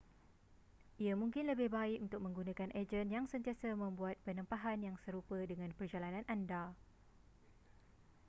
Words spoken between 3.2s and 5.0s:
sentiasa membuat penempahan yang